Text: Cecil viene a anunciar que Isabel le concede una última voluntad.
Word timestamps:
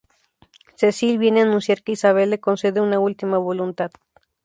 Cecil 0.77 1.19
viene 1.19 1.41
a 1.41 1.43
anunciar 1.43 1.83
que 1.83 1.91
Isabel 1.91 2.31
le 2.31 2.39
concede 2.39 2.81
una 2.81 2.97
última 2.97 3.37
voluntad. 3.37 3.91